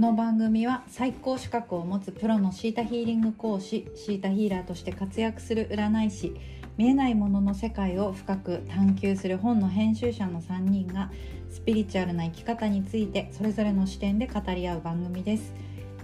[0.00, 6.34] この番組は最高資格を持つプロのシータヒーリング講師シータヒーラーとして活躍する占い師
[6.78, 11.10] 見えないものの世界を深く探求する本の編集者の3人が
[11.50, 15.52] スピリチュアルな生き方についてそれぞれの視点で語り合う番組です。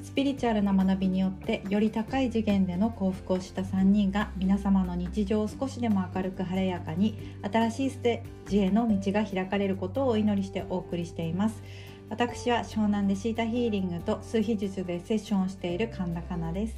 [0.03, 11.63] スピリチュアルな学びによってより高い次元での幸福をした3人が皆様の日常を少しでも明るく晴れやかに新しいステージへの道が開かれることをお祈りしてお送りしています。
[12.09, 16.77] 私は湘南でシータヒーリングと数秘術でセッションをしている神田かなです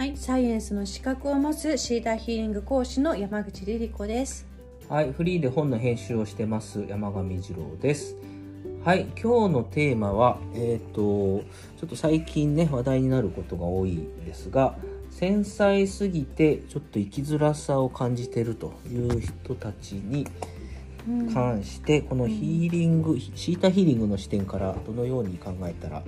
[0.00, 4.46] はい、サイエンスの資格を持つシータヒーリング講師の山口リリ子です。
[4.88, 8.16] はい、フリーで本の編集をしてます山上二郎です。
[8.82, 11.42] はい、今日のテーマは、えっ、と、ちょ
[11.84, 14.78] っと最近ね、話題になることが多いですが、
[15.10, 20.26] 繊細すぎてちょっと生きづらさを感じてるという人たちに
[21.32, 26.02] 関して、このヒーリング、シータヒーリングの視点からどのように考えたら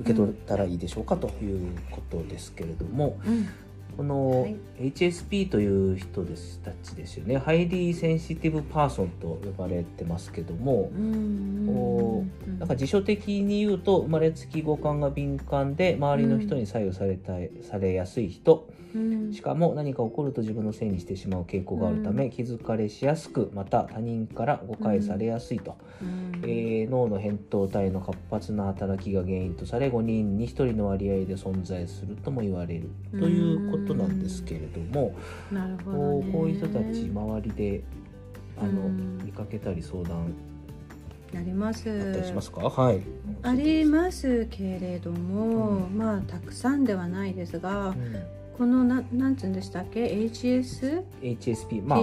[0.00, 3.48] 受け取ったらいいでしょうかということですけれども、うん、
[3.96, 4.56] このはい。
[4.78, 7.38] HSP という人ですたちですよね。
[7.38, 10.90] Highly Sensitive Person と呼ばれてますけども、
[12.58, 18.68] なんか辞書的に言うと生まれつき五感が敏感で周りの人に左右された、されやすい人。
[18.94, 19.32] うん。
[19.32, 26.32] しかも何か起こると自分のせいにしてしまう傾向があるため、気疲れしやすくまた他人から誤解されやすいと、うん。
[26.42, 32.90] えー脳の扁桃体の活発な働きが原因とされ5人に1人の割合で存在するとも言われる。
[33.12, 35.14] ということなんですけれども、
[35.84, 37.82] こうね、こういう人たち周りで
[38.58, 39.18] あの、うん。
[39.24, 40.34] 見かけたり相談
[41.32, 43.00] なりますあったりしますか、はい。
[43.42, 47.96] ありますけれども、うまあたくさんではないですがう、ん。
[48.58, 51.02] このななんつうんでしたっけ？HS?
[51.22, 52.00] HSP まあ？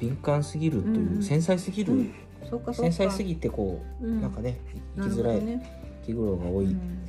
[0.00, 1.22] 敏感すぎるという、うん。
[1.22, 2.10] 繊細すぎる、
[2.72, 4.20] 繊細すぎてこう、うん。
[4.22, 4.58] なんかね。
[4.96, 5.60] 生きづらい、
[6.04, 7.00] 気苦労が多い、うん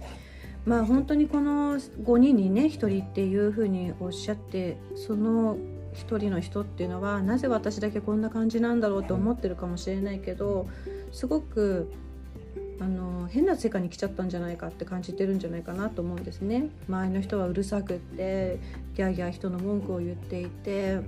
[0.66, 5.58] まあ本当にこの5人にね1人っていうふうにおっしゃってその
[5.94, 10.68] 1人の人っていうのはなぜ私だけこんな感じなんだろうと思ってるかもしれないけど
[11.12, 11.92] すごく
[12.80, 16.70] あの変な世界に来ちゃったんじゃないかって感じてるんじゃないかなと思うんですね。
[16.90, 18.58] 周りの人はうるさくって
[18.96, 21.00] ギャーギャー人の文句を言っていて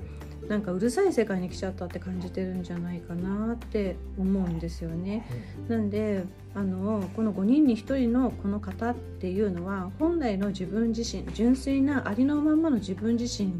[0.48, 5.26] なんかうるさい世界に来ちゃったって感じてるんじゃないかなって思うんですよね。
[5.68, 13.54] なんであのこの5人に1人のこの方っていうのは本来の自分自身純粋なありのままの自分自身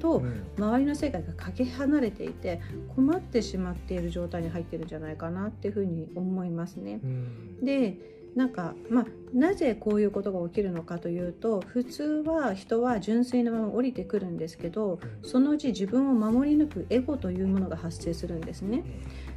[0.00, 2.60] とうん周りの世界がかけ離れていて
[2.96, 7.00] 困ってしまっている状態に入ってるんじゃないかなっていうふうに思いますね。
[7.02, 18.84] うんでなんか、まあ、なぜこういうことが起きるのかというと普通は人は純粋なまま降りてくるんですけどそのうち自分を守り抜くエゴというものが発生するんですね。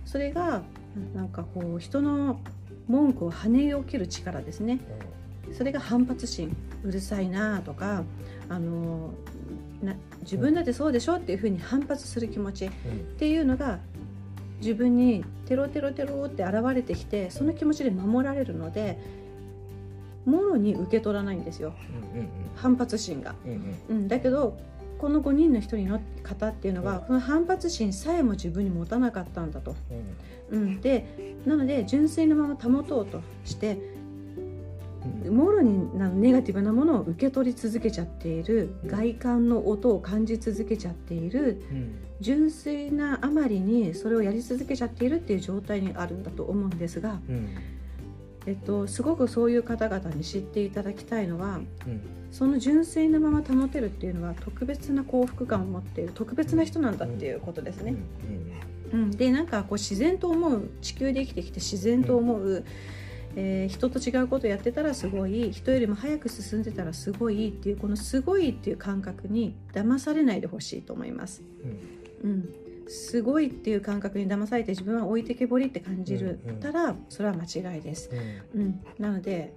[0.05, 0.63] それが
[1.13, 2.39] なんかこう人の
[2.87, 4.79] 文句を跳ね起きる力ですね。
[5.51, 8.03] それが反発心うるさいなとか
[8.49, 9.13] あの
[9.81, 13.79] な自分だってそうでしょっていうふうに反発する気持ちっうんていうのが
[14.65, 18.97] 自分にテロテロテロって現れてきてその気持ちで守られるので
[20.25, 21.75] もろに受け取らないんですよ。
[22.13, 23.35] うんうん反発心が。
[23.45, 23.97] うんうん。
[23.97, 24.57] うん、だけど
[24.97, 29.75] この5人の1人の方っていうのは、この反発心さえも自分に持たなかったんだと。
[30.49, 33.77] うん、でなので純粋なまま保とうとして
[35.25, 35.35] うん。
[35.35, 47.49] もろになネガティブなものを受け取り続けちゃっている外観の音を感じ続けちゃっているうん純粋なあまりにそれをやり続けちゃっているっていう状態にあるんだと思うんですが、うん。
[48.47, 52.01] えっと、すごくそういう方々に知っていただきたいのはうん。
[52.35, 57.95] その純粋なまま保てるっていうのは特別な幸福感を持っている特別な人なんだっていうことですね。
[58.91, 62.65] うん、でなんかこう自然と思う地球で生きてきて自然と思う、
[63.37, 71.41] えー人と違うことやってたらすごい人よりも早く進んでたらすごいっていうこのすごいっていう感覚に騙されないでほしいと思います。
[71.63, 72.04] うん、
[72.87, 76.59] すごいっていう感覚に騙されて自分は置いてけぼりって感じるうんうん。
[76.59, 78.09] たらそれは間違いです。
[78.53, 78.61] うん。
[78.61, 79.53] うん、なので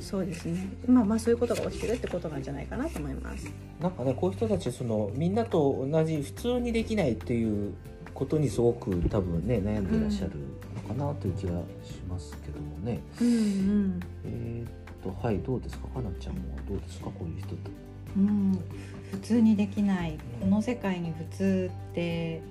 [0.00, 0.68] そうですね。
[0.86, 3.50] まあまあそういうことが起きてるってことなんじゃないかなと思います。
[3.80, 7.72] なんかねこういう人たちそのみんなと同じ普通にできないっていう
[8.12, 10.32] ことにすごく多分ね悩んでいらっしゃる
[10.88, 11.52] のかなという気が
[11.84, 14.00] しますけどもね、うんうん。
[14.26, 14.70] えーっ
[15.02, 15.88] とはいどうですか？
[15.88, 17.06] かなちゃんもどうですか？
[17.06, 17.56] こういう人と。
[18.16, 18.52] うん、
[19.12, 20.18] 普通にできない。
[20.40, 22.42] この世界に普通って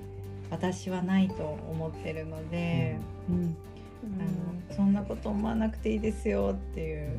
[0.52, 2.98] 私はないと思ってるので、
[3.30, 3.56] うん。
[4.19, 4.24] あ
[4.72, 7.18] のそんなこと思わなくていいですよっていう、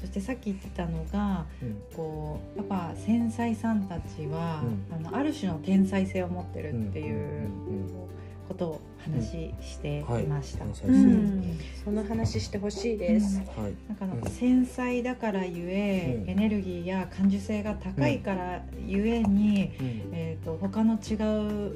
[0.00, 1.82] そしてさっき言ってたのがうん。
[1.94, 7.18] こうやっぱ繊細さんたちは、うあのある種の天才性を持ってるっていううん。
[7.18, 8.04] うん
[8.48, 10.64] ことを話していました。
[10.64, 10.74] はい。
[10.84, 13.38] うん、その話してほしいです。
[13.56, 13.74] はい。
[13.88, 14.30] なんかあのうん。
[14.30, 16.30] 繊細だからゆえ、うん。
[16.30, 20.10] エネルギーや感受性が高いからゆえに、うん。
[20.12, 21.14] えー、と他の違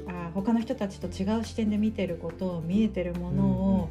[0.01, 3.89] うあ他の人たちと違う視点で見てることを見えてるものを、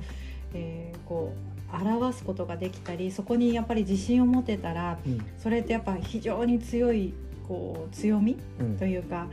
[0.55, 5.21] えーこう表すことができたりそこにやっぱり自信を持てたらうん。
[5.39, 7.13] それってやっぱ非常に強い
[7.47, 8.79] こう強みうん。
[8.79, 9.27] というか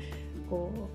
[0.49, 0.71] こ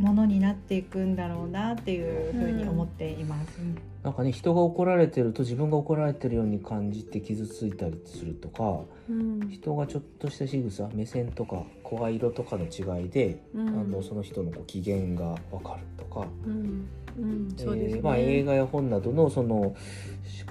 [0.00, 3.58] ものになっていくんだろうなっていうふうに思っています。
[4.02, 8.80] なんかね人が怒られてると自分が怒られてるように感じて傷ついたりするとか
[9.10, 9.48] うん。
[9.50, 13.68] 人がちょっとした仕草目線とか声色とかの違いで、うん。
[13.68, 16.88] あのその人のこう機嫌が分かるとか、うん。
[17.18, 17.98] うん、そうですね。
[17.98, 19.74] えーまあ、映画や本などのその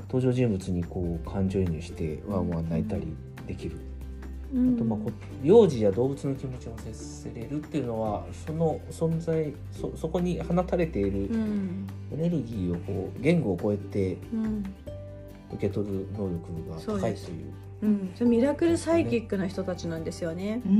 [0.07, 3.15] 登場人物にこう感情移入してワンワン泣いたり
[3.47, 3.88] できる、うん、
[4.51, 5.11] あとまあこ
[5.43, 11.87] 幼児や動物の気持ちを接せれるっていうのはその存在そそこに放たれているうん。
[12.11, 14.65] エネルギーをこう言語を超えてうん。
[15.51, 17.53] 受け取る能力が高いという。
[17.81, 20.61] うん、ミラクルサイキックの人たちなんですよね。
[20.65, 20.73] うん。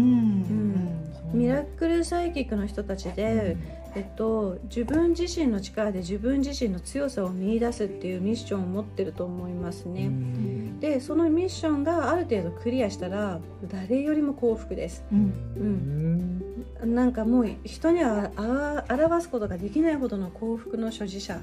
[1.34, 1.40] うん。
[1.40, 3.56] ミラクルサイキックの人たちで、
[3.96, 10.08] えっと、自分自身の力で自分自身の強さを見出すっていうミッションを持ってると思いますうね。
[10.08, 10.80] ん。
[10.80, 15.04] でそのミッションがある程度クリアしたら誰よりも幸福です。
[15.12, 16.44] うん。
[16.84, 16.96] うん。
[16.96, 21.40] なんかもう人にはあ表すことができないほどの幸福の所持者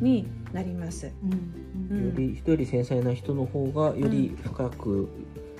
[0.00, 1.10] になります。
[1.22, 5.08] うんより人より繊細な人の方がより深く、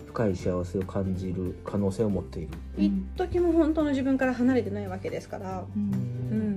[0.07, 2.49] 深い幸せを感じる可能性を持っている。
[2.77, 5.65] 一時も本当の自分から離れてないわけですから。
[5.75, 6.08] うん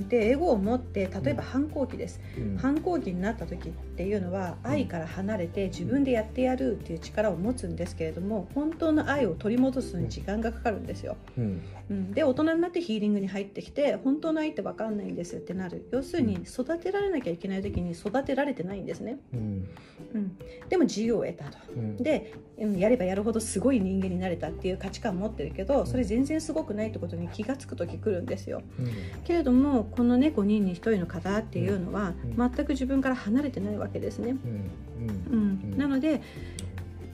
[0.01, 2.57] うん、でエゴを持って例えば反抗期です、うん。
[2.57, 11.61] 反抗期になった時っていうのは愛から離れて自分でやってやるっていう力を持つんですけれども本当の愛を取り戻すのに時間がかかるんですよ、うん。
[11.89, 15.87] うん、で大人になってヒーリングに入ってきて本当の愛って分かんないんですってなる。
[15.91, 19.67] 要するに育てられなきゃいけない時に育てられてないんですね、うん。
[20.13, 20.37] うん、
[20.69, 21.57] でも自由を得たと。
[21.75, 21.97] うん。
[21.97, 28.61] で、うんやればやるほどすごい人間になれたっていう価値観を持ってるけどそれ全然すごくないってことに気が付く時来るんですよ。
[28.79, 28.87] うん。
[29.23, 32.51] けれどもこのね5人に1人の方っていうのはうん。
[32.51, 34.31] 全く自分から離れてないわけですね。
[34.31, 35.61] うん。
[35.71, 36.23] うん、なので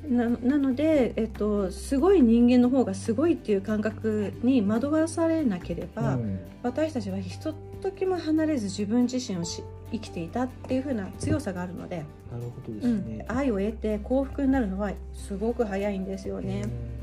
[0.08, 6.40] ななので、えっと、すごい人間の方がすごいっていう感覚に惑わされなければ、うん。
[6.64, 13.18] 私たちはひとときも離れず自分自身をし生きていたっていう風な強さがあるので、なるほどですうん。
[13.18, 13.26] ね。
[13.28, 16.62] 愛を得て幸福になるのはすごく早いんですよね。
[16.64, 16.98] うん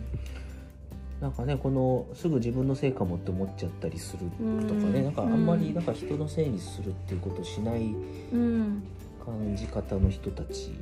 [1.21, 5.05] なんかねこのすぐ自分のせいかもって思っちゃったりするとかね、うん。
[5.05, 7.95] なんかあんまりなんか人のせいにするっていうことをしない
[8.33, 8.83] うん。
[9.25, 10.79] 感じ方の人たち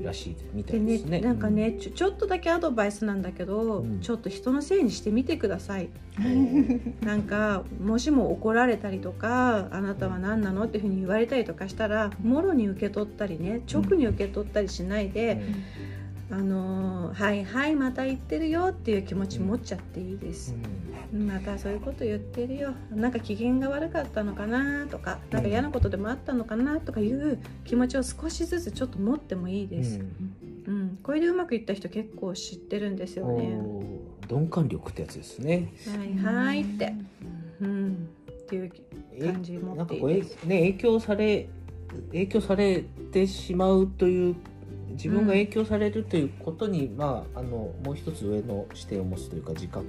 [0.00, 1.20] らしいみたいですね。
[1.20, 4.00] なんかね、ちょちょっとだけアドバイスなんだけど、うん。
[4.00, 5.88] ちょっと人のせいにしてみてください。
[6.18, 15.42] うん、なんかもしも怒られたりとかあなたは何なのっていうふうに言われたりとかしたらもろに受け取ったりね直に受け取ったりしないで、
[16.32, 20.54] あのーはいはいまた言ってるよっていう気持ち持っちゃっていいです、
[21.12, 22.72] またそういうこと言ってるよ。
[22.94, 30.00] なんか機嫌が悪かったのかなとかなんか嫌なことでもあったのかなとかいう気持ちを少しずつちょっと持ってもいいです、
[30.66, 30.98] うん。
[31.02, 33.60] これでうまくいった人結構知ってるんですよね。
[34.30, 35.72] 鈍感力ってやつですね。
[35.88, 36.94] はいはいって、
[37.60, 38.72] うん、っていう
[39.12, 40.36] え感じ持なんかっていいです。
[40.36, 41.48] こうえね影響され
[42.12, 44.36] 影響されてしまうという
[44.92, 49.86] 自分が影響されるということに、まああのもう一つ上の視点を持つというか自覚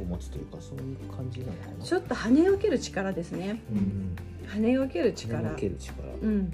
[0.00, 1.84] を持つというかそういう感じなのかな。
[1.84, 3.62] ちょっと跳ねよける力ですね。
[3.70, 4.16] うん、
[4.48, 5.42] 跳ねよける力。
[5.42, 6.08] 力ける力。
[6.22, 6.52] うん。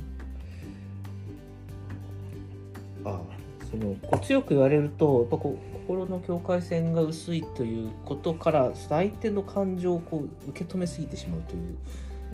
[3.04, 3.21] ああ
[3.71, 11.76] そのこう強く言われるとやっぱこう心の境界線が薄いということから相手の感情をこう受け止めすぎてしまうという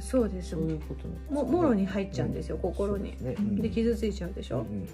[0.00, 0.50] そうです。
[0.50, 3.14] そういうことももろに入っちゃうんですよ、心に。
[3.16, 3.46] そうですね。
[3.46, 3.62] うん。
[3.62, 4.88] で傷ついちゃうでしょ、うん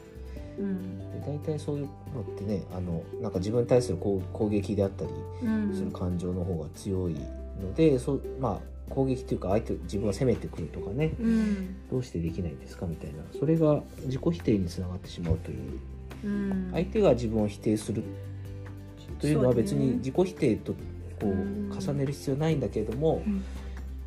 [0.61, 0.69] うん。
[0.69, 5.11] うんで大体そういうのってねあのなんか自分に対する攻攻撃であったり
[5.43, 5.75] うん。
[5.75, 7.15] する感情の方が強い
[7.61, 11.77] ので、そうまあ攻撃っていうか相手自分が攻めてくるとかねうん。
[11.91, 13.23] どうしてできないんですかみたいな。
[13.39, 15.59] それが自己否定につながってしまうという
[16.25, 16.71] うん。
[16.73, 18.03] 相手が自分を否定する
[19.21, 20.79] というのは別に自己否定とこ
[21.23, 21.71] ううん。
[21.79, 23.43] 重ねる必要ないんだけどもうん。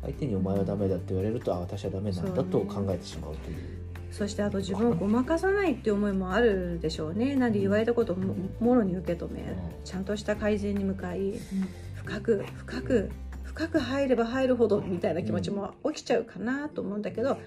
[0.02, 3.56] 相手に「お前はダメだ」って言われると「あ私はダメなんだ」と考えてしまうという。
[4.16, 7.34] そしてあと自分をごまかさないっていう思いもあるでしょうね。
[7.34, 9.42] なんで言われたことをももろに受け止め
[9.84, 11.34] ちゃんとした改善に向かい
[11.96, 13.10] 深く深く
[13.42, 17.38] 深く入れば入るほどみたいな気持ちも起きちゃうかなと思うんだけど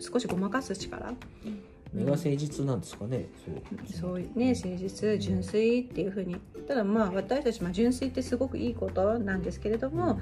[0.00, 1.14] 少しごまかす力。
[1.92, 4.00] 目が誠実なんですかね、そう。
[4.00, 6.36] そうね誠実純粋っていうふうに。
[6.66, 10.20] ただまあ私たち、まあ、純粋ってすごくいいことなんですけれども、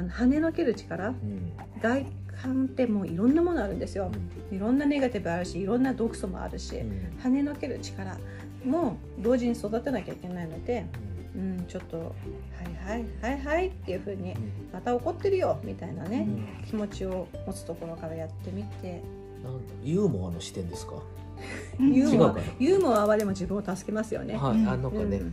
[0.00, 1.08] あの跳ねのける力。
[1.08, 1.52] うん。
[1.82, 2.06] 外
[2.42, 4.10] 観ってもういろんなものあるんですよ。
[4.50, 7.18] いろんなネガティブあるしいろんな毒素もあるし、うん。
[7.22, 8.16] 跳ねのける力
[8.64, 10.86] も同時に育てなきゃいけないので、
[11.34, 11.98] うん、ちょっと
[12.88, 14.34] 「はいはいはいはい」っていうふうに
[14.72, 16.64] 「また怒ってるよ」みたいなね、うん。
[16.66, 19.02] 気持ちを持つところからやってみて。
[19.42, 20.94] なんだユーモアの視点ですか？
[21.80, 24.36] ユーモアユーモアはでも自分を助けますよね。
[24.36, 25.32] はい、うんあなんかね、うん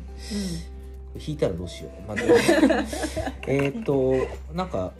[1.25, 2.17] 引いたらどうしよう、まあ、
[3.47, 4.13] えっと
[4.53, 4.93] なんか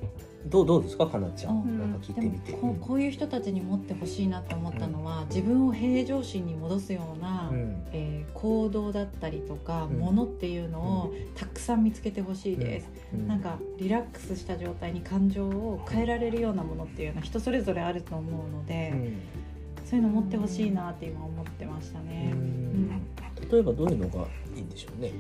[0.48, 1.80] どうどうですかかなちゃん、うん。
[1.80, 2.54] なんか聞いてみて。
[2.54, 7.84] こうこういう人たちに持ってほしいなって思ったのは、自分を平常心に戻すような、うん。
[7.92, 9.98] えー行動だったりとか、うん。
[9.98, 13.28] ものっていうのをたくさん見つけてほしいです、うん。
[13.28, 19.18] なんかリラックスした状態に感情を変えられるようなものっていうのは人それぞれあると思うので、うん。
[19.86, 22.32] そういうの持ってほしいなって今思ってましたね。
[22.34, 23.02] ううんん。
[23.52, 25.12] 例えばどういうのがいいんでしょうね。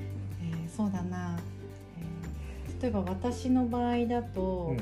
[0.77, 1.35] そうだな、
[1.97, 4.75] えー例えば私の場合だと、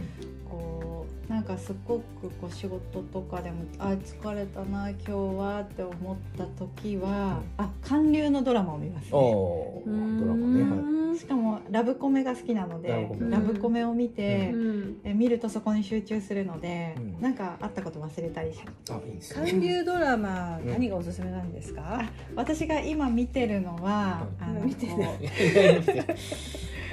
[0.60, 9.10] こうなんかすっごくこう仕事とかでもあ疲れたな今日はって思った時は、あ韓流のドラマを見ますね。
[9.12, 9.92] ドラ
[10.36, 10.62] マね、
[11.10, 11.18] はい。
[11.18, 13.32] しかもラブコメが好きなのでラブコメ。
[13.32, 14.98] ラブコメを見て、うん。
[15.04, 17.22] え見るとそこに集中するので、うん。
[17.22, 18.72] なんかあったこと忘れたりしま
[19.20, 19.34] す。
[19.34, 20.70] 韓流ドラマうん。
[20.70, 22.02] 何がおすすめなんですか？
[22.02, 22.10] あ？
[22.36, 24.46] 私が今見てるのは、うん。
[24.46, 24.94] あの見てる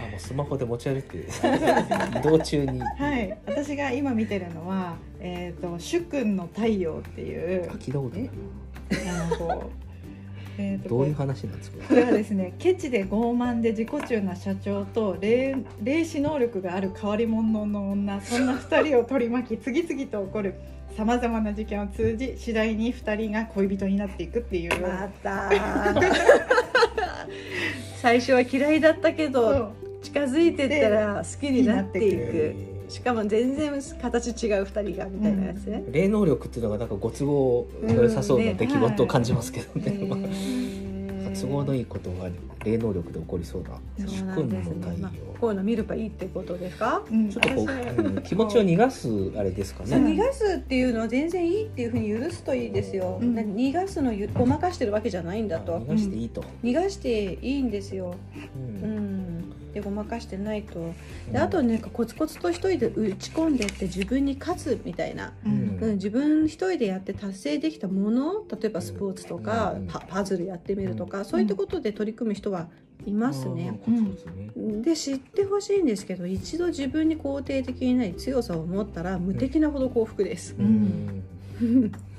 [0.04, 1.18] あ、もうスマホで持ち歩いて、
[2.18, 2.80] 移動中に。
[2.80, 8.30] はい、私が今見てるのは「えー、と主君の太陽」っていうあ、聞いたことない
[9.08, 9.70] あのこう、
[10.58, 11.86] えどういう話なんですか？
[11.88, 20.54] これはですねケチで傲慢で自己中な社長と霊霊視能力がある変わり者の女そんな2人を取り巻き次々と起こる
[20.96, 24.80] さまざまな事件を通じ次第に2人が恋人になっていくっていう。
[24.82, 25.50] また
[27.96, 32.18] 最初は嫌いだったけそどう近づいてったら好きになっていく。
[32.22, 40.06] えしかも全然形違う二人がみたいなやつね、ー霊能力っていうのがなんかご都合良さそうな出来事を感じますけどね。
[40.06, 40.18] まあ
[41.34, 42.28] 都合のいいことが
[42.62, 43.70] 霊能力で起こりそうな。
[44.06, 45.12] 主君の太陽まあ。
[45.40, 47.02] こういうの見ればいいってことですか？
[47.10, 47.30] うん。
[47.30, 47.66] ちょっとこ
[47.98, 49.96] う、うん気持ちを逃がすあれですかね。
[49.96, 55.78] 逃がすっていうのは全然いいっていうふうに許すといいですよ、逃がすのゆごまかしてるわけじゃないんだと。
[55.78, 56.44] 逃がしていいと。
[56.62, 58.14] 逃がしていいんですよ、
[58.56, 58.71] ううんん、
[59.72, 60.78] でごまかしてないと。
[60.78, 60.94] うん
[61.32, 65.78] であとねコツコツと一人で打ち込んでって自分に勝つみたいな、ううん。
[65.80, 69.86] うん、自分一人でやって達成できたもの例えばスポーツとか、うん。
[69.86, 72.68] パパズルやってみるとか、そういったことで取り組む人は
[73.06, 73.80] いますね。
[74.82, 80.54] で知ってほしいんですけど一度自分に肯定的になり強さを持ったら無敵なほど幸福です。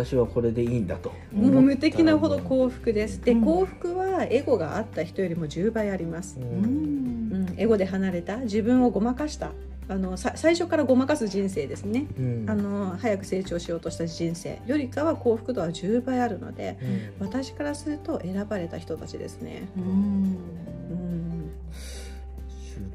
[0.00, 1.10] うん私はこれでいいんだと。
[1.32, 3.22] もう無敵なほど幸福です。
[3.22, 3.40] でうん。
[3.42, 6.38] 幸福はエゴがあった人よりも10倍あります。
[6.38, 6.42] う。
[6.42, 9.52] うんうん、エゴで離れた自分をごまかした。
[9.88, 12.06] あのさ最初からごまかす人生ですね。
[12.18, 12.44] うん。
[12.46, 16.76] あの早く成長しようとした人生よりかは幸福度は10倍あるので
[17.20, 17.26] うん。
[17.26, 19.66] 私からすると選ばれた人たちですね。
[19.78, 19.84] うん。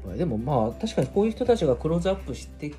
[0.06, 0.16] うん。
[0.16, 2.76] でもまあ確かにこういう人たちがクローズアップしてき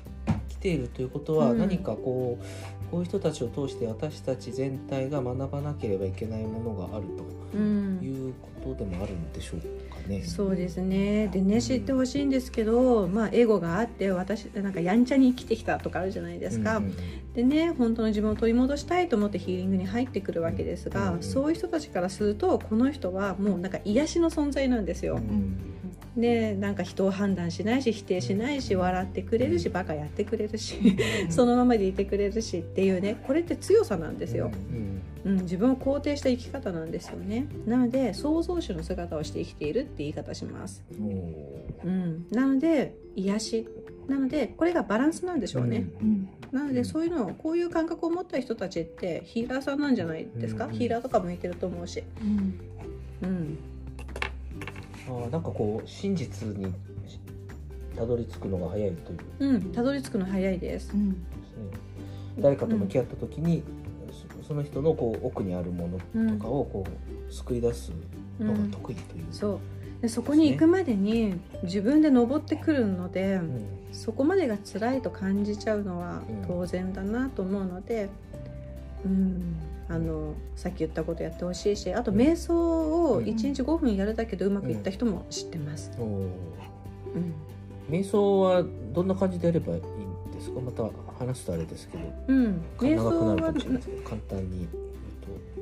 [0.64, 1.58] ているということはうん。
[1.58, 7.04] 何かこう、こういう人たちを通して私たち全体が学ばなければいけないものがある
[7.54, 7.98] うん。
[7.98, 9.60] ということでもあるんでしょう
[9.92, 10.22] かね。
[10.22, 11.28] そうですね。
[11.28, 17.32] でね知ってほしいんですけど、まあ、エゴがあって私なんかやんちゃに生きてきたとかあるじゃないですか、うんうん。
[17.34, 21.22] でね本当の自分を取り戻したいと思ってヒーリングに入ってくるわけですが、うん。
[21.22, 25.16] そういう人たちからするとこの人はもうなんか癒しの存在なんですよ。
[25.16, 25.18] う。
[25.18, 25.73] ん
[26.16, 31.32] でなんか人を判断しないし否定しないし笑ってくれるしバカやってくれるしうん。
[31.32, 34.50] そのままでいてくれるしっていうねこれって強さなんですよ。
[34.70, 35.02] うん。
[35.24, 37.46] うん、自分を肯定した生き方なんですよね。
[37.66, 40.84] なので創造主の姿をして生きているって言い方します、
[41.82, 43.68] うん、なので癒し。
[44.06, 46.28] なのでこれがバランスなんでしょうね、うん。
[46.52, 50.72] なのでそういうのこういう感覚を持った人たちってヒーラーさんなんじゃないですか、うん。
[50.72, 52.60] ヒーラーとか向いてると思うし、うん。
[53.22, 53.58] うん、
[55.08, 56.72] あーなんかこう真実に
[57.96, 59.18] たどり着くのが早いという。
[59.38, 60.92] うん、たどり着くの早いです。
[60.94, 60.96] う。
[60.96, 61.16] ん。
[62.40, 63.62] 誰かと向き合った時に、
[64.42, 65.98] そその人のこう奥にあるもの
[66.36, 67.92] とかをこう救い出す
[68.40, 69.24] のが得意という。
[69.30, 69.58] そう。
[70.02, 73.64] でそこに行くまでに自分で登ってくるので、うん。
[73.92, 78.08] そこまでが辛いと感じちゃうのはうん当然だなと思うので、
[79.04, 79.56] うん、
[79.88, 83.24] あのさっき言ったことやってほしいしあと瞑想をうん。
[83.24, 85.90] 1日5分やるだけでうまくいった人も知ってます。
[85.98, 86.06] おー。
[86.06, 87.34] うん。
[87.90, 88.64] 瞑想は
[88.94, 89.82] どんな感じでやればいいん
[90.32, 90.60] ですか？
[90.60, 90.84] また
[91.18, 92.04] 話すとあれですけど。
[92.28, 93.52] うん、瞑想は
[94.04, 94.66] 簡単に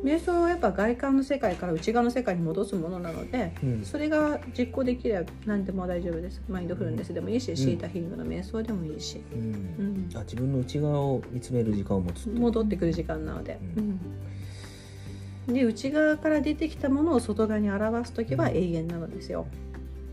[0.02, 3.84] 瞑想はやっぱ外観の世界から内側の世界に戻すものなので、うん。
[3.84, 6.42] それが実行できれば何でも大丈夫です。
[6.48, 9.40] マインドフルネスでもいいし、シータヒングの瞑想でもいいし、うん。
[9.40, 10.10] うん。
[10.14, 12.30] あ自分の内側を見つめる時間を持つと。
[12.30, 13.80] 戻ってくる時間なので、う
[15.48, 15.54] うん。
[15.54, 19.46] で内側から出てきたものを外側に表す時は永遠なのですよ、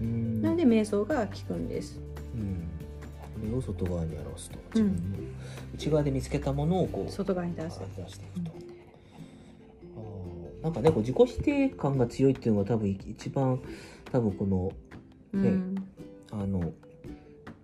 [0.01, 0.41] うん。
[0.41, 1.99] なので瞑想が効くんです。
[2.35, 2.69] うん。
[3.41, 4.59] これを外側に表すと。
[4.75, 4.91] うん。
[4.91, 5.17] 自分の
[5.75, 7.79] 内側で見つけたものをこう外側に出す。
[7.95, 8.51] 出していくと、
[10.61, 13.59] なんかねこう自己否定感が強いっていうのが多分一番
[14.11, 14.71] 多分この
[15.31, 15.75] うん、
[16.31, 16.73] あの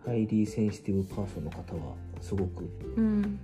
[0.05, 3.39] Highly Sensitive Person の方はすごくうん、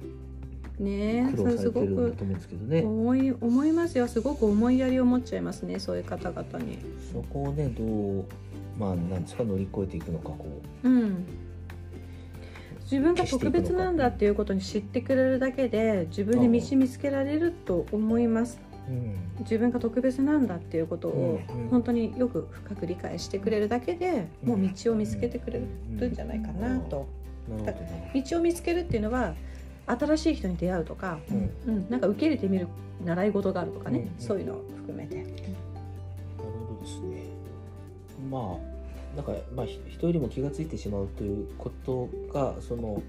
[0.80, 2.82] ねえ苦労されてるんだくと思うんですけどね。
[2.82, 4.08] 思い思いますよ。
[4.08, 6.80] すごく思いやりを持っちゃいますねそういう方々に。
[7.12, 8.26] そこをねどう
[8.78, 10.90] まあなんですか乗り越えていくのかこう。
[10.90, 11.26] ん。
[12.84, 18.60] 自分が特別なんだっていうことに知ってくれるだけで自分で道見つけられると思います
[19.40, 25.62] 自分が特別なんだっていうことを本当によく深く理解してくれるだけでもう道を見つけてくれ
[25.98, 27.08] るんじゃないかなと。
[27.50, 29.36] 道を見つけるっていうのは
[29.88, 31.52] 新しい人に出会うとか、うん。
[31.68, 32.68] うん、なんか受け入れてみる
[33.04, 34.26] 習い事があるとかね、うん。
[34.26, 35.16] そういうのを含めて。
[35.18, 35.28] なる
[36.38, 37.24] ほどですね。
[38.30, 43.02] まあなんかまあひ人よりも気がついてしまうということがその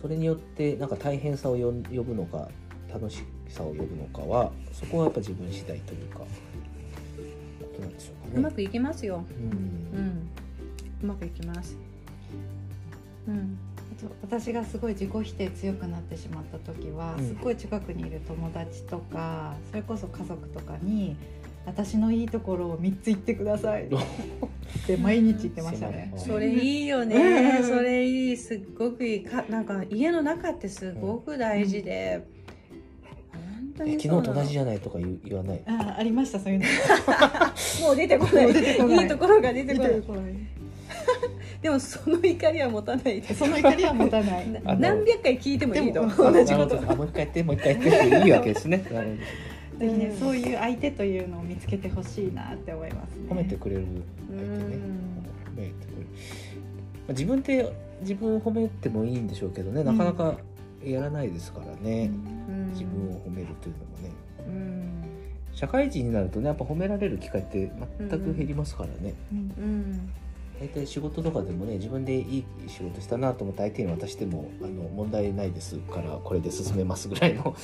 [0.00, 1.70] それによってなんか大変さを呼
[2.02, 2.48] ぶのか
[2.92, 3.22] 楽し
[3.52, 6.26] さを呼ぶのかはそこはやっぱ自分次第というかこ
[7.74, 8.34] となんでしょうかね。
[8.36, 9.24] うまくいきますよ。
[9.92, 10.30] うんうん、
[11.02, 11.76] うまくいきます。
[13.28, 13.58] うん、
[13.96, 21.16] あと私がすごい自己否定強くなってしまった時は、うんすっごい近くにいる友達とかそれこそ家族とかに
[21.64, 23.86] 「私のいいところを3つ言ってください」
[24.82, 26.12] って毎日言ってましたね。
[26.16, 27.60] 狭それいいよね。
[27.62, 29.22] それいい、すっごくいい。
[29.22, 32.24] か、なんか家の中ってすごく大事で。
[32.24, 32.41] 本
[33.84, 35.62] 当えに昨日と同じじゃゃないとか言う言わない？
[35.66, 36.66] あありましたそういうの。
[37.86, 38.44] もう出てこない。
[38.44, 40.34] もう出てこないいいところが出てこない。
[41.62, 43.34] でもその怒りは持たないで。
[43.34, 44.46] その怒りは持たない。
[44.78, 46.06] 何百回聞いてもいいと。
[46.16, 48.78] 同じこともう一回やってもう一回やってっていいわけですね。
[48.78, 48.84] ぜ
[49.88, 53.26] ひね、うんそういう相手というのを見つけてほしいなって思いますね。
[53.28, 53.86] 褒めてくれる
[54.28, 54.52] 相手ね。
[55.56, 56.06] 褒めてくれる。
[57.06, 60.36] まあ自分で自分を褒めてもいいんでしょうけどね、なかなか
[60.84, 62.10] やらないですからね。
[62.48, 64.10] うん自分を褒めるというのもね。
[64.38, 65.02] うん。
[65.52, 69.14] 社会人になるとね、やっぱ褒められる機会って全く減りますからね。
[69.30, 70.12] うんうん。
[70.62, 77.56] 大体仕事とかでもね、自分でいい仕事したなと思って相手に渡してもあの問題ないですからこれで進めますぐらいの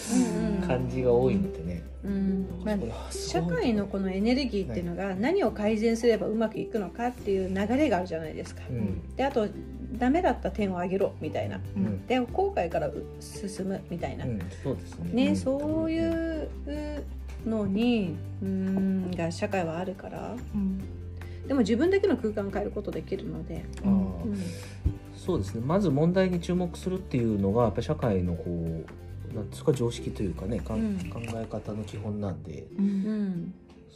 [0.60, 1.84] うん感じが多いのでね。
[2.02, 2.48] うん。
[2.64, 2.76] まあ
[3.08, 8.62] あす社会のこのエネルギーっていうのが何を改善すればうまくいくのかっていう流れがあるじゃないですか。
[8.68, 9.46] うんであと
[9.92, 11.60] ダメだった点を上げろみたいな。
[11.76, 14.24] うんうんで後悔から進むみたいな。
[14.24, 15.12] うん、そうですね。
[15.12, 16.48] ね、んそういう
[17.46, 20.97] のにうんが社会はあるからうん
[21.48, 24.22] でも自分だけの空間を変えることできるので、あ
[25.16, 25.62] そうですね。
[25.64, 31.10] まず問題に注目するっていうのがやっぱり社会のこうなんですか常識というかねかんうん。
[31.10, 32.66] 考え方の基本なんで。
[32.78, 32.84] うん。
[32.84, 33.54] うん。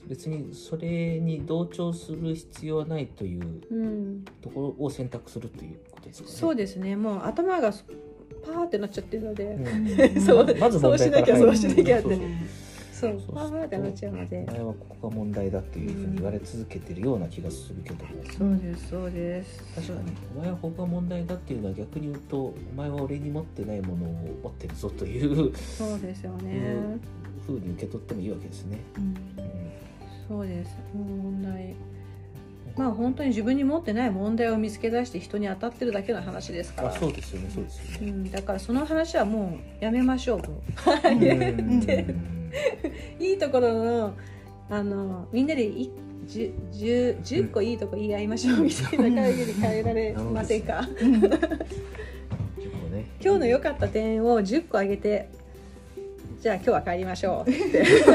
[0.09, 6.35] 別にそれに同調する必要はないといううん、ところを選択するということですかね。
[6.35, 6.97] そうですね。
[6.97, 10.21] もう頭がパーってなっちゃってるので、うん。
[10.21, 10.57] そう。
[10.59, 12.09] まず問題から入るそうしなきゃそうしなきゃって。
[12.09, 12.62] そうそうそう
[13.09, 14.45] パーってなっちゃうので。
[14.49, 19.65] お前はここが問題だっていうふうに言われ続けてるような気がするけども、そうですそうです。
[19.75, 19.99] 確かに。
[20.37, 24.09] お前はここが問題だっていうのは逆に言うとお前は俺に持ってないものを
[24.45, 26.99] 持ってるぞというそうですよね、
[27.47, 28.79] ふうに受け取ってもいいわけですね。
[28.97, 29.05] うん。
[29.05, 29.63] うん。
[30.29, 30.77] そうです。
[30.95, 31.75] 問題。
[32.77, 36.89] まあ本当に自分に持ってない問題を見つけ出して人に当たってるだけの話ですから。
[36.89, 38.11] あそうですよねそうですよね。
[38.11, 40.51] うん、だからその話はもうやめましょうと。
[40.51, 42.33] うん
[43.21, 44.13] いいところの
[44.71, 45.91] あのみんなでい
[46.27, 50.87] 10, 10, 10個いいとこ言い合いましょうみたいな会議に変えられませんか？
[53.25, 55.29] 今日の良かった点を10個挙げて
[56.41, 57.51] じゃあ今日は帰りましょう。
[57.51, 58.11] っ ていいです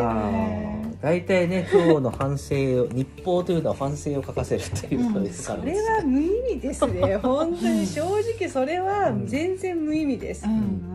[0.00, 0.78] あね。
[0.78, 7.16] ー大体ね今日の反省を日報というのは反省を書かせるということですからそれは無意味ですね。
[7.16, 8.02] 本当に正
[8.38, 10.44] 直それは全然無意味です。
[10.46, 10.91] うんうん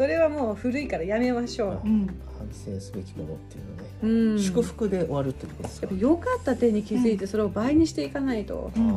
[0.00, 1.86] それはもう古いからやめましょう。
[1.86, 2.06] ん。
[2.38, 3.64] 反省すべきものっていう
[4.08, 5.88] のね、う、うん、祝福で終わるってことですか？
[5.88, 8.86] やっぱ良かった点に気づいてそれを倍にしていかないと、うん。
[8.88, 8.94] よ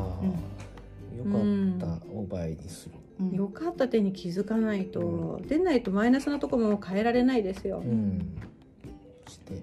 [1.78, 3.36] かったを倍にする、うん。
[3.36, 8.39] 良かった点に気づかないと、でないとマイナスなところも変えられないですよ、うん。
[9.26, 9.62] そして。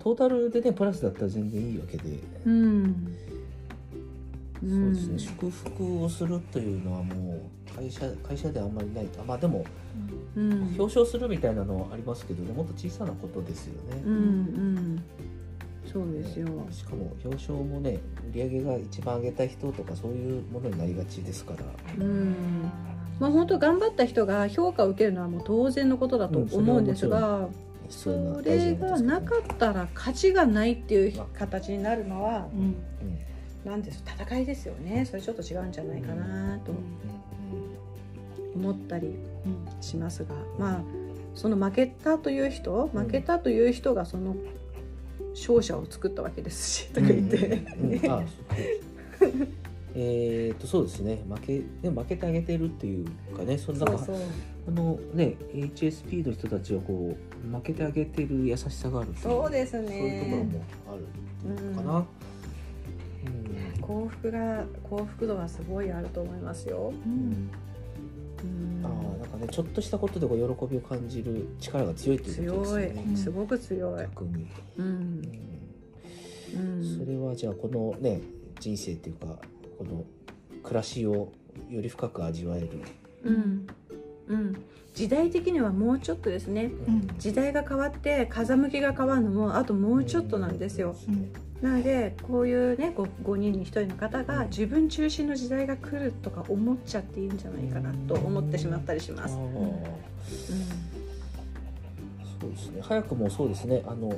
[0.00, 2.18] トータルでねプラスだったら全然いいわけで。
[2.44, 3.16] うん。
[4.60, 5.18] そうですね。
[5.18, 7.40] 祝福をするというのはも
[7.72, 9.06] う会社会社ではあんまりない。
[9.06, 9.64] とまあでも
[10.36, 10.74] うん。
[10.78, 14.02] 表彰するみたいなのはありますけどもっと小さなことですよね。
[14.04, 15.02] うんうん。
[15.86, 21.64] そうですよ、しかも表彰もね売り上げが一番上げた人とかそういうものになりがちですから。
[21.98, 22.34] うん。
[23.18, 27.48] まあ本当頑張った人が評価を受けるのはもう当然のことだと思うんですが、
[27.88, 32.74] 必要なそ大事れがなかったら価値がないっていう形になるのはうん。
[33.64, 35.04] なんです戦いですよね。
[35.04, 36.72] それちょっと違うんじゃないかなと
[38.56, 39.16] 思ったりうん。
[39.80, 40.82] しますがまあ
[41.34, 44.34] その負けたという人負けたという人がその
[45.34, 47.62] 勝者を作ったわけですしとか言って、
[49.94, 51.22] えー、とそうですね。
[51.28, 54.16] 負けでも負けてあげてるっていうかねそんかそうそう。
[54.68, 57.16] あのね HSP の人たちはこう
[57.54, 59.88] 負けてあげてる優しさがあるそうですそういう
[60.24, 61.02] ところねもある
[61.72, 62.00] のかな、う
[63.78, 63.80] ん。
[63.80, 67.50] 幸福が幸福度はすごいあると思いますよ、うん
[68.84, 73.04] あーなんかねちょっとしたことでこう喜びを感じる力が強いっていうこと強いですよね。
[73.08, 74.46] うんすごく強い、逆に、
[74.78, 74.86] うん。
[76.54, 76.78] うん。
[76.78, 78.20] うん、それはじゃあこのね
[78.60, 79.26] 人生っていうか
[79.78, 80.04] この
[80.62, 81.32] 暮らしを
[81.70, 82.68] より深く味わえる、
[83.24, 83.66] うん。
[84.28, 84.56] うん、
[84.94, 86.70] 時代的にはもうちょっとですね。
[86.86, 87.08] うん。
[87.18, 99.34] 時代が変わって風向きが変わるのもあともうちょっとなんですよ、うんなのでこういうね 5, 5人に1人の方が自分中心の時代が来るとか思っちゃっていいんじゃないかなと思ってしまったりします、
[102.40, 102.82] そうですね。
[102.82, 103.82] 早くもそうですね。
[103.86, 104.12] あの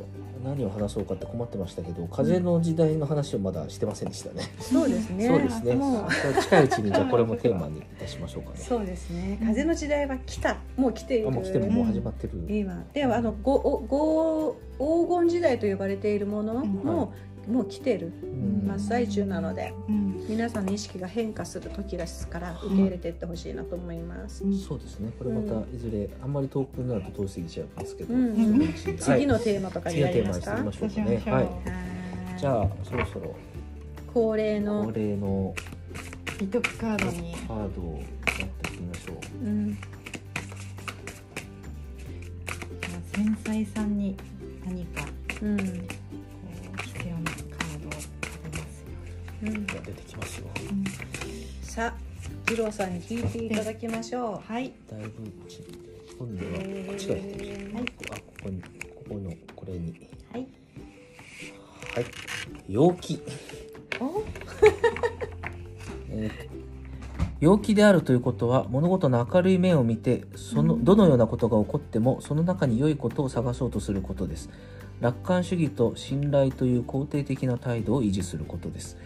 [0.44, 5.26] 何を話そうかって困ってましたけど風の時代の話をまだしてませんでしたね、そうですね。
[5.26, 5.74] そうですね。
[5.74, 8.56] もう近いうちにじゃあこれもテーマに出しましょうかね。
[8.58, 10.56] そうですね風の時代は来た。
[10.76, 11.28] もう来ている。
[11.28, 11.70] あもう来てる。
[11.70, 12.84] もう始まってる、今。
[12.92, 14.56] ではあのごおご
[15.08, 17.12] 黄金時代と呼ばれているものも、
[17.48, 18.12] もう来てる。
[18.22, 18.66] うん。
[18.68, 19.72] 真っ最中なので。
[19.88, 20.08] うん。
[20.28, 24.58] 皆さんの意識が変化する時ですから受け入れていってほしいなと思います、うん。
[24.58, 25.10] そうですね。
[25.18, 28.14] これまたいずれあんまり遠くになると通り過ぎちゃいますけど、
[28.98, 31.32] 次のはいテーマとかになりますか、マにしてみましょうかそうしましょうね。
[31.32, 31.44] はい。
[31.44, 31.50] は
[32.36, 32.38] い。
[32.38, 33.34] じゃあそろそろ。
[34.12, 35.54] 恒例の恒例の
[36.38, 37.34] 美徳カードに。
[37.46, 39.46] カードをやっていきましょう。
[39.46, 39.78] うん。
[43.14, 44.14] 繊細さんに
[44.66, 45.02] 何か。
[45.02, 45.10] こ
[45.42, 45.97] うん
[49.42, 49.66] うん。
[49.66, 50.84] じゃあ出てきますようん
[51.62, 51.94] さあ
[52.50, 54.72] 二郎さんに聞いていただきましょはい。
[54.90, 55.08] だいぶ
[55.48, 55.62] ち
[56.18, 58.68] 今度はこっちが出てきたはいあここにこ
[59.08, 59.94] このこれに。
[60.32, 60.46] はい。
[61.94, 62.06] はい。
[62.68, 63.20] 陽気。
[64.00, 64.22] お？
[66.10, 66.58] えー
[67.40, 74.50] 陽気であるということは物事の明るい面を見てそのどのようなことが起こってもその中に良いことを探そうとすることです
[75.00, 78.96] 楽観主義と信頼という肯定的な態度を維持することです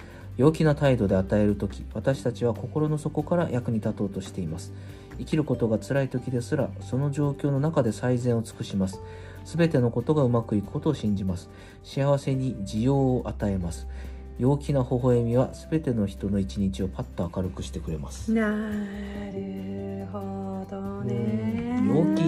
[0.42, 4.72] 陽気な態度で与える時私たちは心の底から役に立とうとしています。
[5.18, 9.00] 生きることが辛い時ですらその状況の中で最善を尽くします。
[9.44, 11.48] 全てのことがうまくいくことを信じます。
[11.84, 13.86] 幸せに需要を与えます。
[14.40, 18.32] 陽気な微笑みは全ての人の一日をパッと明るくしてくれます。
[18.32, 21.80] なるほどね。
[21.86, 22.22] 陽気。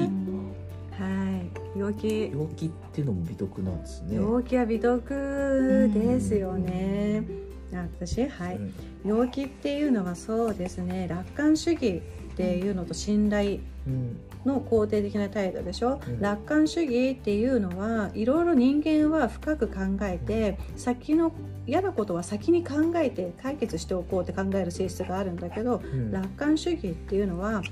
[1.02, 1.78] はい。
[1.78, 2.30] 陽気。
[2.30, 4.14] 陽気っていうのも美徳なんですね。
[4.14, 7.24] 陽気は美徳ですよね。
[7.40, 8.56] あ私はい。
[8.56, 8.74] うん。
[9.04, 14.20] 陽気っていうのはそうですね楽観主義っていうのと信頼うん。
[14.44, 16.20] の肯定的な態度でしょ、うん。
[16.20, 21.32] 楽観主義っていうのはいろいろ人間は深く考えて先の
[21.66, 26.12] 嫌なことは先に考えて解決しておこうって考える性質があるんだけどうん。
[26.12, 27.62] 楽観主義っていうのは、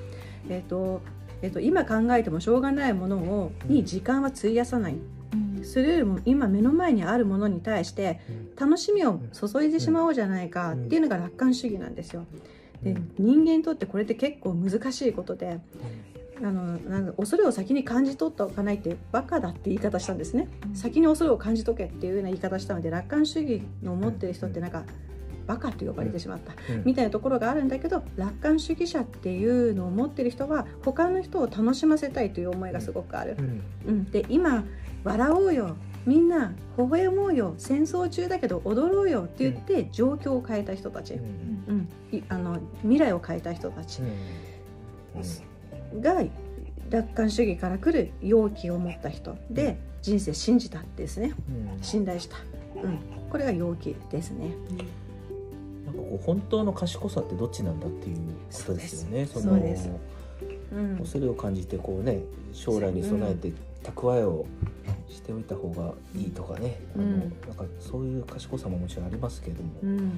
[0.48, 1.02] えっと
[1.42, 4.94] えっと今考えてもしょうがないものをに時間は費やさない。
[4.94, 5.21] うん
[5.62, 8.42] それよりも今目の前にあるものに対してうん。
[8.56, 12.26] 楽しみを注いでしまおうじゃないかっていうのが楽観主義なんですよ。
[12.82, 13.12] でうん。
[13.18, 15.60] 人間にとってこれって結構難しいことで
[16.42, 20.48] あのなんか恐れを先に感じ取っておかないってバカだって言い方したんですね。
[20.74, 24.84] 先に恐れを感じとけっていうような言い方したので楽観主義の思ってる人ってなんか
[25.46, 26.82] バカって呼ばれてしまったうん。
[26.84, 33.36] みたいなところがあるんだけど楽観主義者っていうのを持ってる人は他の人を楽しませたいという思いがすごくある。
[33.38, 33.42] う。
[33.42, 33.62] ん。
[33.86, 34.64] うん、で今
[35.04, 35.76] 笑おうよ。
[36.06, 37.54] みんな微笑もうよ。
[37.58, 39.24] 戦争中だけど踊ろうよ。
[39.24, 44.02] って言って状況を変えた人たち、うんうん、いあの未来を変えた人たち。
[44.02, 46.00] うん。
[46.00, 46.22] が
[46.90, 49.36] 楽観主義から来る勇気を持った人。
[49.50, 51.34] で人生信じたですね。
[51.48, 51.82] うん。
[51.82, 52.36] 信頼した、
[52.82, 52.98] うん、
[53.30, 54.50] これが陽気ですね。
[55.86, 59.26] なんかこう本当の賢さってどっちなんだっていうことですよね。
[59.26, 59.90] そうでそうです。
[60.72, 60.98] うん。
[60.98, 64.46] 恐れを感じてこうね将来に備えて蓄えを
[65.08, 67.02] しておいた方がいいとかね、うん。
[67.02, 70.12] あのなんかそういう賢さももちろんありますけども、うん。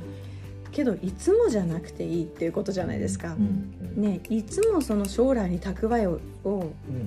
[0.71, 3.35] けどいつもじゃなくていいっていうことじゃないですか。
[3.35, 3.37] う。
[3.39, 4.01] ん。
[4.01, 6.21] ね、いつもその将来に蓄えを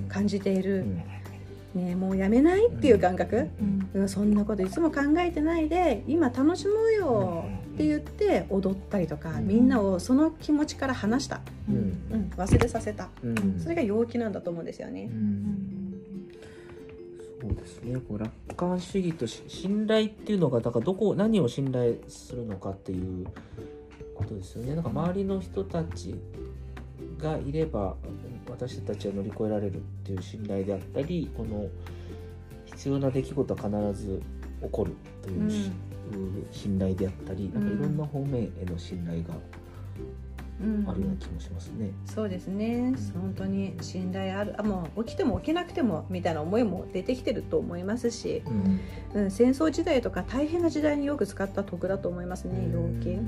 [0.08, 0.80] 感じている。
[0.80, 1.02] う、ん。
[1.74, 3.48] ね、もうやめないっていう感覚、
[3.94, 4.00] うん。
[4.02, 7.44] うん、そんなこといつも考えてないで今楽しもうよ
[7.74, 9.46] って言って踊ったりとか、うん。
[9.46, 11.76] みんなをその気持ちから離した、うん。
[12.10, 13.10] うん、忘れさせた。
[13.22, 13.60] うん。
[13.60, 15.04] それが陽気なんだと思うんですようね。
[15.04, 15.77] ん
[17.48, 17.96] そうですね。
[17.96, 23.26] こう楽観主義とし信頼っていうのがだからどこ何を信頼するのかっていう
[24.14, 24.74] ことですよね。
[24.74, 26.14] なんか周りの人たち
[27.18, 27.96] がいれば
[28.48, 31.66] 私たちは乗り越えられるっていう信頼であったりこの
[32.66, 34.22] 必要な出来事は必ず
[34.62, 35.70] 起こるというし、
[36.50, 40.27] 信頼であったりなんかいろんな方面への信頼がうん
[40.60, 41.92] あるような気もしますね。
[42.04, 42.92] そうですね。
[43.14, 44.54] 本当に信頼ある。
[44.58, 48.42] あもう起きても起きなくてもみたいな思いも出てきてると思いますし、
[49.14, 49.22] うん。
[49.22, 53.18] うん、戦争時代とか大変な時代によく使った徳だと思いますね陽気。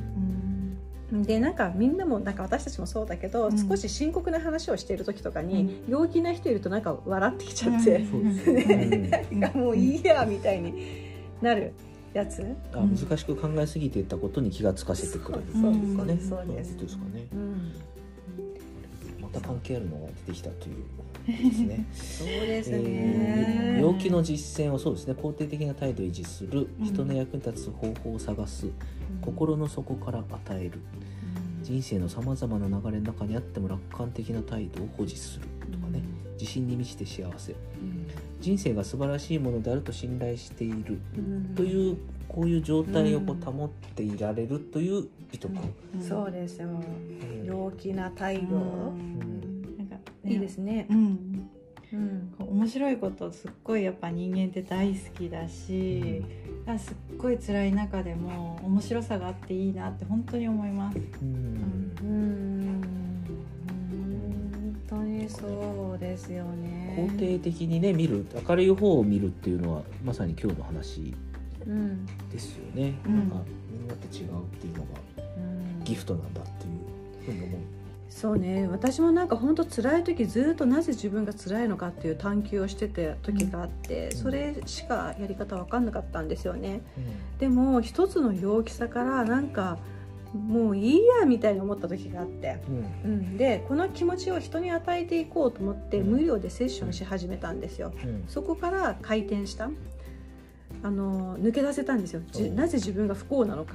[1.24, 3.68] でなんかみんなもなんか私たちもそうだけど、うん。
[3.68, 5.90] 少し深刻な話をしている時とかに、うん。
[5.90, 9.28] 陽気な人いるとなんか笑ってきちゃって、そうですね。
[9.30, 11.74] う んなんかもういいやみたいになる
[12.12, 16.99] やつ、あ難しく考えすぎていたことに気がつかせてくれるってそういうかね、そうですそういうことです。
[16.99, 17.27] かね。
[17.33, 17.73] うん、
[19.23, 20.85] また関係あるのが出てきたという
[21.27, 21.87] ですね。
[21.92, 25.14] そうですえね、ー陽気の実践をそうですね。
[25.14, 28.66] 肯定的な態度を維持するうん人の役に立つ方法を探す、
[29.20, 30.81] 心の底から与える。
[31.62, 36.03] 人生のさまざまな流れの中にあっても楽観的な態度を保持するとかね。
[36.40, 37.55] 自信に満ちて幸せ
[38.40, 40.98] 人生が素晴らしいものであると信頼している
[41.55, 41.98] という
[42.29, 45.55] こういう状態をこう保っていられるという美徳、
[45.94, 46.03] うん。
[46.03, 46.68] そうですよ。
[46.68, 50.87] うん陽気な態度、なんかいいですね。
[50.88, 51.50] う、ん。
[51.92, 52.35] うん。
[52.38, 56.22] 面白いことすっごいやっぱ人間って大好きだし、
[56.66, 60.98] あすっごい辛い中でも面白さがあっていいなって本当に思います。
[61.22, 61.69] うんうん
[65.30, 66.94] そうですよね。
[66.98, 71.14] 肯定的にね見る明るい方を見るっていうのはまさに今日の話
[71.66, 72.06] うん。
[72.30, 73.16] ですよね、うん。
[73.16, 73.36] なんか
[73.70, 74.88] みんなと違うっていうのが
[75.36, 75.40] う
[75.80, 75.84] ん。
[75.84, 76.68] ギフトなんだってい
[77.22, 77.60] うふうに思う。
[78.08, 78.66] そうね。
[78.66, 84.12] 私もなんか本当辛い時ずっとなぜ自分が辛いのかっていう探求をしてた時があって、ん。
[84.12, 86.80] それしかやり方分かんなかったんですよね。
[87.38, 89.78] でも一つの陽気さからなんか
[90.34, 92.58] もういいやみたいに思った時があって、
[93.04, 93.10] うん。
[93.10, 97.92] うん、でこの気持ちを人に与えていこうと思って無料でセッションし始めたんですよ。
[98.04, 98.24] うん。
[98.28, 99.70] そこから回転した。
[100.82, 102.22] あの抜け出せたんですよ。
[102.54, 103.74] なぜ自分が不幸なのか。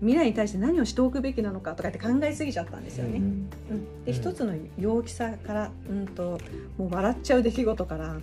[0.00, 3.24] 未来に対して何をしておくべきなのかとかって考えすぎちゃったんですよね、うん。
[3.24, 4.04] うん。
[4.04, 4.14] でうん。
[4.14, 6.38] 一つの陽気さから、うん、と
[6.76, 8.16] もう笑っちゃう出来事から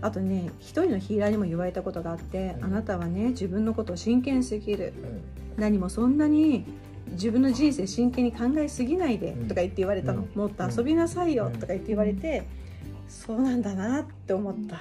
[0.00, 2.64] あとね一人のヒーラーにも言われたことがあって、うん。
[2.64, 4.92] あなたはね自分のことを真剣すぎる。
[5.56, 5.60] うん。
[5.60, 6.64] 何もそんなに
[7.12, 9.48] 自分の人生真剣に考えすぎないでうん。
[9.48, 10.28] とか言って言われたの、うん。
[10.34, 11.52] もっと遊びなさいようん。
[11.54, 12.46] とか言って言われて、
[13.08, 14.80] そうなんだなって思った、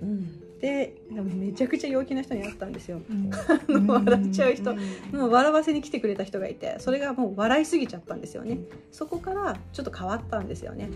[0.00, 3.00] うん、ででもめちゃくちゃ陽気な人に会ったんですよ。
[3.10, 3.30] うん。
[3.86, 4.72] 笑っちゃう人。
[4.72, 4.78] ん。
[5.12, 8.58] もう笑わせに来てくれた人がいてそれがもう笑いすぎちゃったんですよね。
[8.92, 10.88] そこからちょっと変わったんですよね、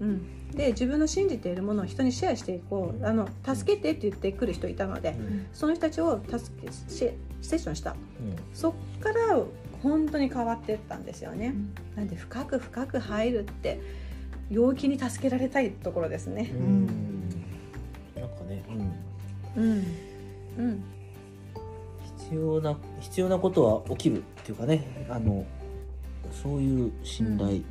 [0.00, 3.06] うん、で自分の信じているものを人にシェアしていこう。
[3.06, 5.46] あの助けてって言ってくる人いたのでうん。
[5.52, 7.14] その人たちを助けセ
[7.56, 7.92] ッションした。
[7.92, 7.96] うん。
[8.54, 9.40] そっから
[9.82, 11.54] 本当に変わっていったんですよね。
[11.96, 13.80] なんで深く深く入るって
[14.50, 16.50] 陽気に助けられたいところですね。
[16.52, 16.86] うん。
[18.16, 18.62] なんかね、
[19.56, 19.84] うん、うん。
[20.58, 20.84] うん。
[22.30, 25.44] 必要な必要なことは起きるっていうかねあの
[26.30, 27.62] そういう信頼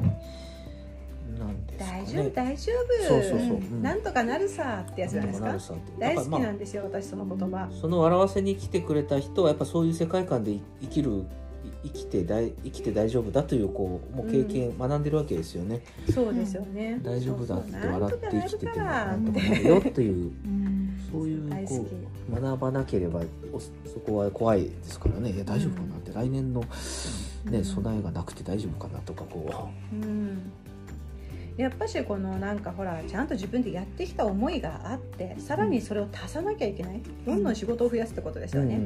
[1.37, 3.07] なんですかね、大丈夫大丈夫。
[3.07, 3.81] そうそうそう、うん。
[3.81, 7.63] なんとかなるさってやつじゃないですか大好きなんですよ私その言葉。
[7.63, 11.25] あその笑わせに来てくれた人はやっぱそういう世界観で生きる
[11.83, 15.81] 生きて大生きて大丈夫だというこうもう経験、学んでるわけですよね。
[16.13, 16.99] そうですよね。
[17.01, 20.31] 大丈夫だって笑って生きててもなんとかなるよっていう。
[20.45, 20.99] うん。
[21.11, 21.85] そういうこ
[22.29, 23.71] う学ばなければおそ
[24.05, 25.31] こは怖いですからね。
[25.31, 26.67] いや大丈夫かなって、来年の、ね
[27.45, 27.65] うん。
[27.65, 30.51] 備えがなくて大丈夫かなとかこうん
[31.59, 37.01] やっぱしこのなんかほらちゃんと自分でやってきた思いがあってさらにそれを足さなきゃいけない。
[37.25, 38.79] どんどん仕事を増やすってことですう、よね、う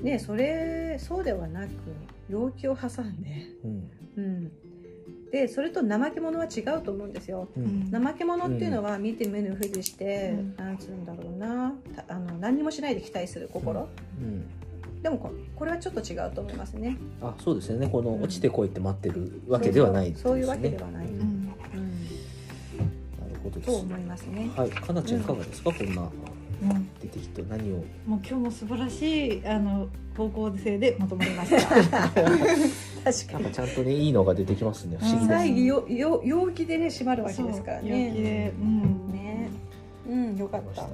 [0.00, 0.04] ん。
[0.04, 1.70] ねそれそうではなく
[2.28, 3.30] 要求を挟んで、
[3.64, 3.90] うん。
[4.16, 4.52] うん、
[5.32, 7.48] でそれと怠け者は違うと思うんですよ。
[7.56, 7.90] うん。
[7.90, 10.56] 怠け者っていうのは見て見ぬふりして、うん。
[10.56, 11.74] なんつうんだろうな。
[11.96, 13.88] たあの何にもしないで期待する心、
[14.20, 14.46] うん。
[15.02, 16.96] でもここれはちょっと違うと思いますね。
[17.20, 17.88] あそうですよね。
[17.88, 18.22] このうん。
[18.22, 20.16] 落ちてこいって待ってるわけではないね。
[20.16, 21.33] そういうわけではない、ううん
[23.64, 24.50] と思いますね。
[24.56, 24.70] はい。
[24.70, 26.12] かなちゃんいかがですか、こんなもう
[27.02, 27.42] 出てきた。
[27.42, 27.76] 何を？
[27.76, 32.08] もう今日も素晴らしいあの方向性でまとまりました。
[32.08, 34.96] 確かちゃんとねいいのが出てきますね。
[35.00, 38.12] 不思議でよよ陽気でね締まるわけですからね。
[38.12, 38.64] で、う。
[38.64, 39.50] ん、ね、
[40.08, 40.82] うん、よかった。
[40.82, 40.88] は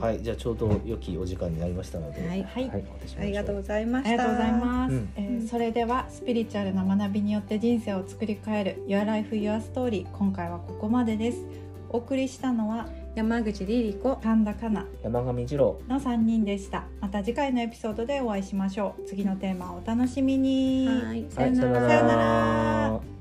[0.00, 0.22] はい。
[0.22, 2.20] じゃあちょうど良きお時間になりましたので。
[2.20, 4.10] い、はい、はい、私もありがとうございまあした。
[4.12, 5.08] りがとうございます、うん。
[5.16, 11.44] えーそれではスピリチュアルな学びによって人生を作り変える Your Life Your Story 今回はここまでです
[11.90, 14.16] お送りしたのは山口リリ子。
[14.16, 16.84] 神田かな山上二郎の3人でした。
[17.00, 19.04] また次回のエピソードでお会いしましょう。
[19.06, 23.13] 次のテーマをお楽しみに、はい、はいさよなさよなら